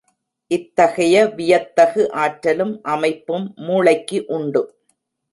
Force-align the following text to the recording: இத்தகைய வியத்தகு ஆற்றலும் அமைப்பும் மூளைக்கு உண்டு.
இத்தகைய 0.51 1.15
வியத்தகு 1.35 2.03
ஆற்றலும் 2.13 2.73
அமைப்பும் 2.83 3.45
மூளைக்கு 3.57 4.25
உண்டு. 4.27 4.63